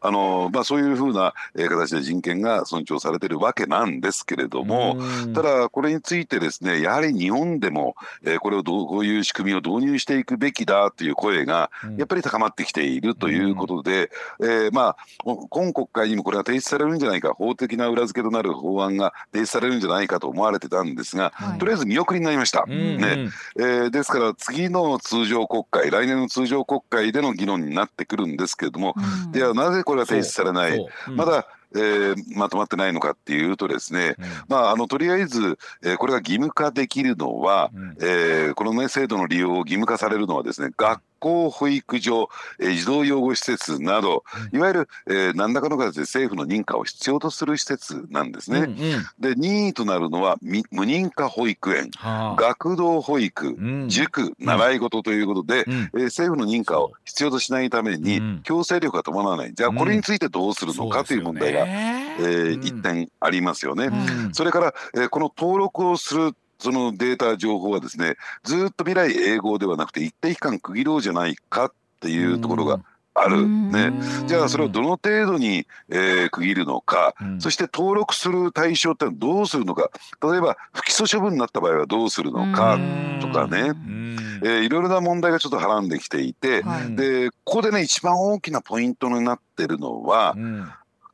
[0.00, 5.32] あのまあ、そういうふうなえー形で人権が尊重されているわけなんですけれども、うん。
[5.32, 11.96] ただこれについてですねやはり日本でも、えーこれをどうこういう仕組みを導入していくべきだという声がうん。
[11.96, 21.58] やっぱり高まってきているということで、えーまあお今国会にもこれが提出されるんじゃないか法的な裏付けとなる法案が提出されるんじゃないかと思われてたんですが、はい。
[21.58, 22.64] とりあえず見送りになりました。
[22.66, 23.28] うんね。
[23.56, 29.32] えーですから次の通常国会来年の通常国会での議論になってくるんですけれども、うん。
[29.32, 30.76] ではなぜこれは提出されない
[31.08, 31.16] うん。
[31.16, 34.24] まだ、えーまとまってないのかっていうとですね、うん。
[34.48, 37.96] まあ、あのとりあえず、えーこれが義務化できるのは、うん。
[38.00, 42.28] えーこの、ね、制度の利用を義務化されるのはですね学校保育所、
[42.60, 48.60] えー児童養護施設などいわゆる、えー何らかの形で政府の認可を必要とする施設なんですね。
[48.60, 48.76] うんうん。
[49.20, 52.40] で任意となるのはみ無認可保育園はあ。
[52.40, 53.88] 学童保育、うん。
[53.88, 55.72] 塾習い事ということで、うん。
[55.72, 58.40] えー政府の認可を必要としないためにうん。
[58.42, 59.54] 強制力が伴わない。
[59.54, 63.86] じゃあこれについてどうするのかという問題が、えーうん一点ありますよね。
[63.86, 64.34] うん。
[64.34, 72.80] それから、えーこの登録をするそのデータ情報はですねずっと未来永劫ではなくて一定期間区切ろうじゃないかっていうところが
[73.14, 73.40] ある。
[73.40, 73.70] うん。
[73.70, 73.92] ね、
[74.26, 77.40] じゃあそれをどの程度に、えー区切るのか、うん。
[77.40, 79.90] そして登録する対象ってのはどうするのか。
[80.22, 83.18] 例えば不起訴処分になった場合はどうするのかうん。
[83.20, 84.16] とかね、うん。
[84.42, 86.94] えーいろいろな問題がちょっとはらんできていて、はい。
[86.94, 90.68] でここでね一番大きなポイントになってるのはうん。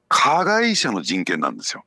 [0.09, 1.85] 加害者の人権なんですよ。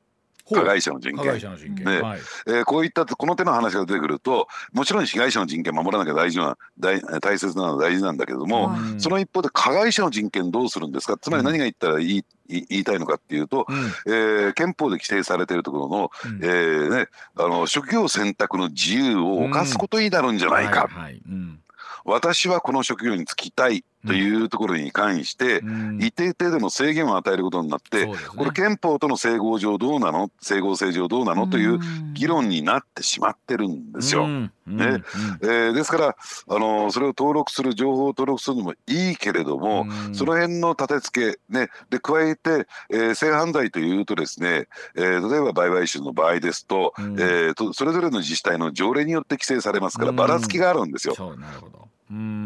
[0.54, 1.40] 加害者の人加害権。
[1.40, 1.84] 者の人権。
[1.84, 2.00] ね。
[2.00, 2.20] はい。
[2.46, 9.00] えーこういったこの手の話が出てくるともちろん被害者の人権守らなきゃ大事な大大切なのは大事なんだけれども、はいうん。
[9.00, 11.16] その一方で加害者の人権どうするんですか？
[11.20, 14.12] つまり何が言ったらいい、い言いたいのかっていうと、うん。
[14.12, 16.44] えー憲法で規定されているところの,、うん。
[16.44, 17.06] えーね、
[17.36, 21.22] あの職業選択の自由を犯すことになるんじゃないか、はいはい。
[21.28, 21.60] うん。
[22.04, 25.98] 私はこの職業に就きたいというところに関して、うん。
[26.00, 30.30] 一定程度の制限を与えることになって、これ憲法との整合上どうなの？
[30.40, 31.46] 整合性上どうなの？
[31.48, 31.80] という
[32.14, 34.26] 議論になってしまってるんですよ。
[34.26, 36.16] えーですから、
[36.48, 40.14] あのそれを登録する情報を登録するのもいいけれども、うん。
[40.14, 47.20] その辺の立て付け、ね、で加えて、えー性犯罪というとですね、えー例えば売買収の場合ですと,、うん。
[47.20, 50.16] えーとそれぞれの自治体の条例によって規制されますからうん。
[50.16, 51.14] ばらつきがあるんですよ。
[51.14, 51.78] そうなるほど。
[51.78, 51.88] うん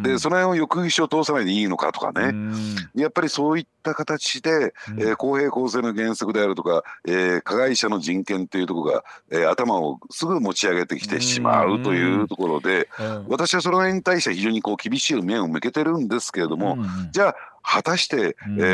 [0.03, 2.55] でその辺を抑止を通さないでいいのかとかね、うん。
[2.95, 5.01] やっぱりそういった形で、うん。
[5.01, 13.27] えー公平公正の原則であるとか、えー加害者の人権というところが、えー頭をすぐ持ち上げてきてしまうというところで、うん。
[13.29, 17.13] 私はその辺に対して非常にこう厳しい面を向けてるんですけれども、うん。
[17.13, 18.61] じゃあ果たして、うん。
[18.61, 18.65] え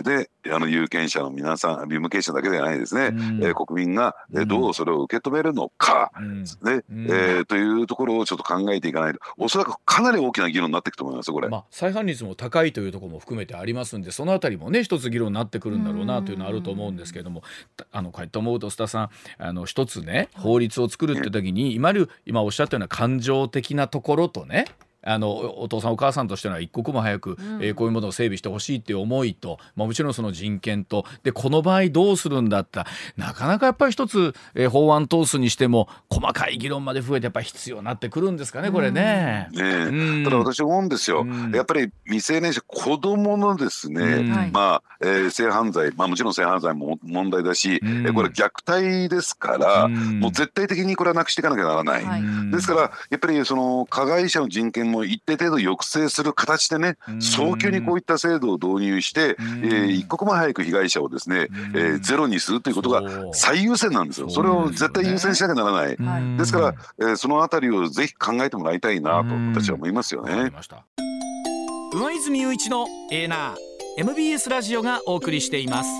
[0.00, 3.42] ーであの有権者の皆さん義務権者だけではないですね、うん。
[3.42, 6.42] えー国民が、えどうそれを受け止めるのか、うん。
[6.42, 7.06] ねうん。
[7.06, 11.48] えーというところをちょっと考えていかないとおそらくかなり大きな議論になっていくと思いますよこれ。
[11.48, 17.42] まあ、再犯率も高いというところも含めてありますんでそのあたりもね一つ議論になってくるんだろうなというのはあると思うんですけれども
[17.76, 24.66] たあのこうやって思うと須田さんあの一つね法律を作るって時に今る今おっしゃったような感情的なところとね
[25.04, 27.36] あのお父さんお母さんとしては一刻も早く、ん。
[27.62, 32.84] えーこういうものを整備してほしいっていう思いと、まあ、もちろんその人権とでこの場合どうするんだった。
[32.84, 32.86] ら
[33.16, 39.48] なかなかやっぱり一つ、えー法案通すにしても細かい議論まで増えてやっぱり必要になってくるんですかねこれね。
[39.52, 39.84] ねえ。
[39.86, 40.24] うん。
[40.24, 41.54] ただ私思うんですよ、うん。
[41.54, 48.06] やっぱり未成年者子供のですね、まあ、えー性犯罪、まあ、もちろん性犯罪も問題だし、うん。
[48.06, 50.20] えーこれ虐待ですから、うん。
[50.20, 52.04] もう絶対的にこれはなくしていかなきゃならない。
[52.04, 52.50] はい。
[52.50, 57.22] ですからやっぱりその加害者の人権も一定程度抑制する形でね、うん。
[57.22, 59.64] 早急にこういった制度を導入して、うん。
[59.64, 61.76] えー一刻も早く被害者をですね、うん。
[61.76, 63.02] えーゼロにするということが
[63.32, 64.30] 最優先なんですよ。
[64.30, 65.96] それを絶対優先しなきゃならない。
[65.96, 66.38] はい。
[66.38, 69.52] ですから、えーそのあたりをぜひ考えてもらいたいなとうん。
[69.52, 70.52] 私は思いますよね。
[71.92, 73.56] 上泉雄一のエーナー
[73.98, 75.90] MBS ラジオがお送りしています。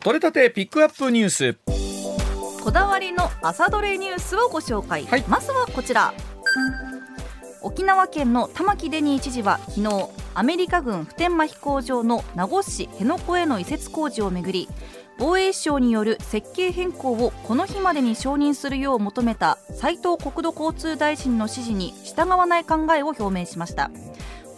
[0.00, 1.56] 取れたてピックアップニュース。
[2.62, 5.24] こだわりの朝どれニュースをご紹介、はい。
[5.28, 6.12] まずはこちら
[7.62, 14.68] 沖縄県の玉城デニー知事は昨日アメリカ軍普天間飛行場の名護市辺野古への移設工事をめぐり
[15.18, 23.90] 防衛省による設計変更をこの日までに承認するよう求めた斉藤国土交通大臣の指示に従わない考えを表明しました。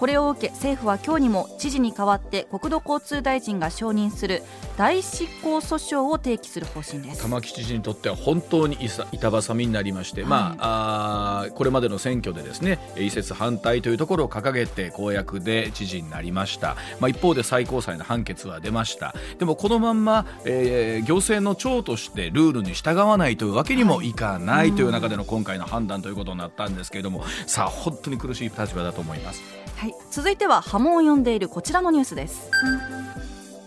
[0.02, 4.42] これを受け政府は今日にも知事に代わって国土交通大臣が承認する
[4.76, 7.22] 大執行訴訟を提起する方針です。
[7.22, 8.76] 玉城知事にとっては本当に
[9.12, 19.14] 板挟みになりまして、はい、まああこれまでの選挙でですね移設反対というところを掲げて公約で知事になりました、まあ、一方で最高裁の判決は出ました。
[19.38, 24.14] でもこのまんま、えー、行政の長としてルールに従わないというわけにもい。
[24.14, 29.61] かないという中での今回の判断ということになったんですけれどもさあ本当に苦しい立場だと思います。
[29.82, 32.48] はい、続いては波紋を呼んでいるこちらのニュースです。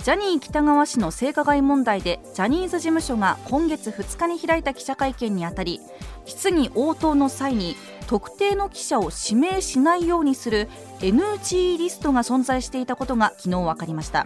[0.02, 5.82] ジャニー喜多川氏の性加害問題でジャニーズ事務所が今月2日に開いた記者会見にあたり
[6.24, 7.76] 質疑応答の際に
[8.08, 10.70] 特定の記者を指名しないようにする
[11.02, 14.26] NG リストが存在していたことが昨日分かりました。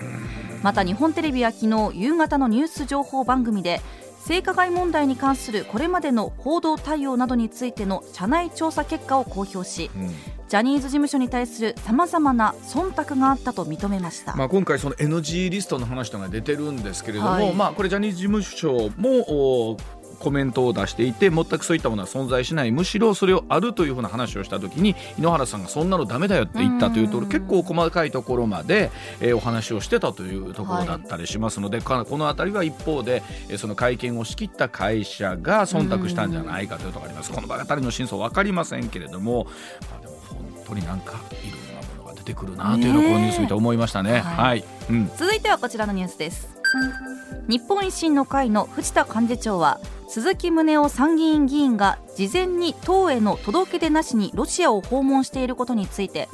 [0.62, 3.82] また日本テレビは昨日夕方のニュース情報番組で
[4.30, 10.10] 性加害問題に関するこれまでの報道対応などについての社内調査結果を公表し、うん。
[10.48, 19.78] ジャニーズ事務所に対するさまざまな忖度があったと認めました、まあ、今回、その NG リストの話とが出てるんですけれども、はい、まあ、これ、ジャニーズ事務所も
[20.20, 22.72] コメントを出していて全くそういったものは存在しない。
[22.72, 28.92] むしろそれをあるというふうな話をした時に井ノ原さんがそんなのダメだよって言ったというところ結構細かいところまで、
[29.22, 37.32] えー、お話をしてたというところだったりしますので、はい、この辺りは一方で、えー、その会見を仕切った会社が忖度したんじゃないかというところがあります。
[37.32, 39.48] この辺りの真相分かりませんけれども、
[39.92, 44.20] まあ、でも本当になんかいろんなものが出てくるなというのをこのニュース見て思いましたね。
[44.20, 46.59] はい、はい、うん、続いてはこちらのニュースです。
[47.48, 56.28] 日本維新の会の藤田幹事長は鈴木宗男参議院議員が事前に党への届け出なしにロシアを訪問していることについて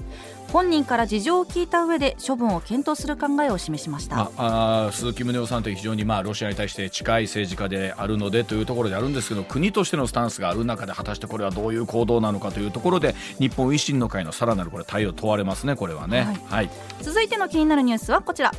[0.51, 16.69] 本人から事情を聞いた上で処分を検討する考えを示しました、まあ、あ鈴木宗男さんという非常にまあロシアに対して近い政治家であるのでというところであるんですけど国としてのスタンスがある中で果たしてこれはどういう行動なのかというところで日本維新の会のさらなるこれ対応問われますねこれはね、はい、はい、
[17.01, 18.51] 続いての気になるニュースはこちら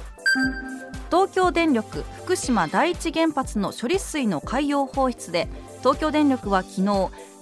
[1.11, 5.49] 東京電力福島第一原発の処理水の海洋放出で
[5.79, 6.83] 東京電力は昨日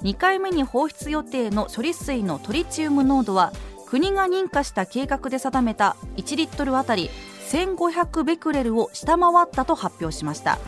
[0.03, 3.53] 2回目に放出予定の処理水のトリチウム濃度は
[3.87, 7.11] 国が認可した計画で定めた1リットル当たり
[7.51, 10.59] 1500ベクレルを下回ったと発表しました。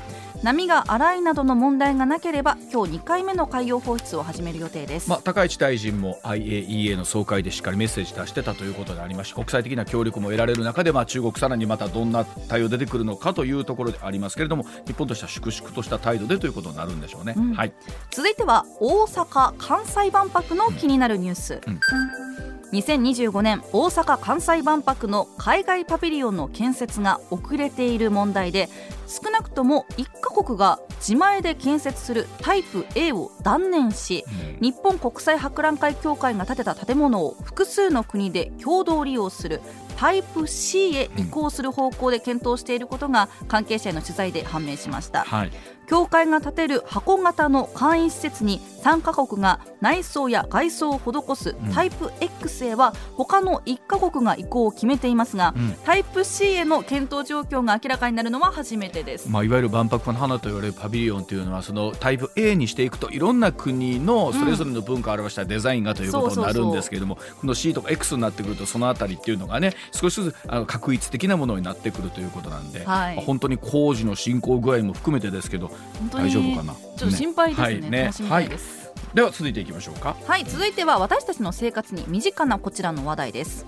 [0.42, 17.72] 波が荒いなどの問題がなければ今日2回目の海洋放出を始める予定です、まあ、高市大臣も IAEA の総会でしっかりメッセージ出してたということでありまし国際的な協力も得られる中で、まあ、中国さらにまたどんな対応出てくるのかというところでありますけれども日本としては粛々とした態度でということになるんでしょうね、うん、はい、
[18.10, 28.68] 続いては大阪・関西万博の気になるニュース、うんうん2025年大阪・関西万博の海外パビリオンの建設が遅れている問題で
[29.06, 34.24] 少なくとも1カ国が自前で建設するタイプ A を断念し、
[34.58, 39.60] うん、日本国際博覧会協会が建てた建物を複数の国で共同利用する
[39.96, 45.24] タイプ C へ移行する方向で検討していることが関係者への取材で判明しました。
[45.24, 75.72] はい協会が建てる箱型の簡易施設に3カ国が内装や外装を施すタイプ X へは他の1カ国が移行を決めていますが、うん、タイプ C への検討状況が明らかになるのは初めてです、まあ、いわゆる万博の花と言われるパビリオンというのはそのタイプ A にしていくといろんな国のそれぞれの文化を表したデザインがということになるんですけれどもこの C とか X になってくるとそのあたりっていうのがね少しずつあの確一的なものになってくるということなんで、はい、まあ、本当に工事の進行具合も含めてですけど
[76.12, 76.74] 大丈夫かな？
[76.96, 80.16] ちょっと心配ですね、ね、楽しみです、はい、では続いていきましょうか。
[80.26, 83.66] はい続いては私たちの生活に身近なこちらの話題です。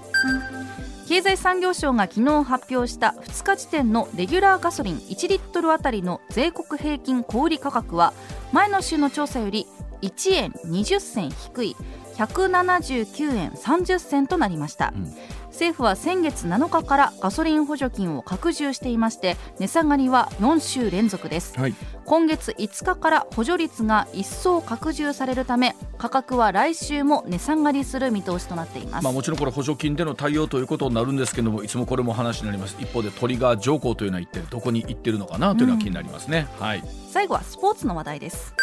[1.08, 8.12] 経済産業省が昨日発表した2日時点のレギュラーガソリン1リットルあたりの全国平均小売価格は
[8.52, 9.66] 前の週の調査より
[10.02, 11.76] 1円20銭低い
[12.18, 15.14] 179円30銭となりました、うん。
[15.58, 32.76] 政府は先月7日からガソリン補助金を拡充していまして値下がりは4週連続です、はい、今月5日から補助率が一層拡充されるため価格は来週も値下がりする見通しとなっています、まあ、もちろんこれ補助金での対応ということになるんですけどもいつもこれも話になります。
[32.78, 38.54] 一方でトリガー条項というのは一体どこに行ってるのかなというのは気になりますね、うん、はい、最後はスポーツの話題です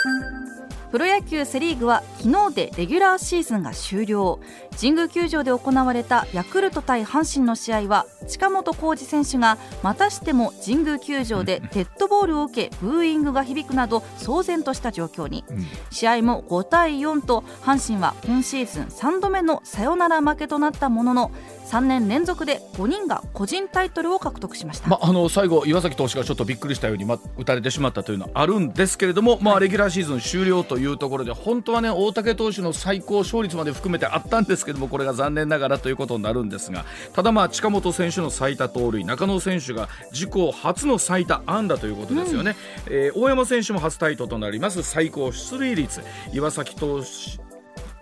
[0.95, 4.39] プロ野球セ・リーグは昨日でレギュラーシーズンが終了。
[4.79, 15.43] 神宮球場で行われたヤクルト対阪神の試合は近本浩二選手がまたしても神宮球場でデッドボールを受けブーイングが響くなど騒然とした状況に、
[15.91, 21.31] 試合も5対4と阪神は今シーズン3度目のサヨナラ負けとなったものの
[21.65, 42.55] 3年連続で5人が個人タイトルを獲得しました、まあ、あの最後、岩崎投手がちょっとびっくりしたように、ま、打たれてしまったというのはあるんですけれども、まあ、レギュラーシーズン終了というところで本当はね大竹投手の最高勝率まで含めてあったんですけどもこれが残念ながらということになるんですがただまあ近本選手の最多盗塁中野選手が自己初の最多安打ということですよね、
[42.87, 44.83] うん、えー、大山選手も初タイトとなります。
[44.83, 46.01] 最高出塁率。
[46.33, 47.44] 岩崎投手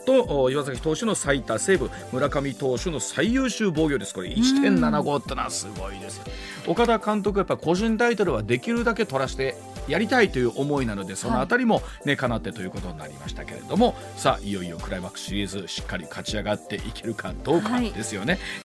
[0.06, 4.14] と岩崎投手の最多セーブ村上投手の最優秀防御率。
[4.14, 6.24] これ1.75ってのはすごいですよ。
[6.68, 9.56] 岡田監督やっぱ個人タイトルはできるだけ取らせて
[9.88, 13.96] やりたいという思いなのでそのあたりもねかなってということになりましたけれども。
[14.18, 18.63] さあいよいよクライマックスシリーズしっかり勝ち上がっていけるかどうかですよね、はい、